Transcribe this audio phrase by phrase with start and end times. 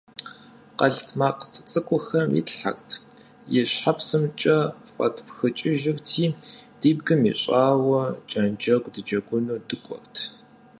[0.77, 2.89] Къэлтмакъ цӀыкӀухэм итлъхьэрт,
[3.57, 4.57] и щхьэпсымкӀэ
[4.91, 6.25] фӀэтпхыкӀыжырти,
[6.79, 10.15] ди бгым ищӏауэ кӀэнджэгу дыджэгуну дыкӀуэрт.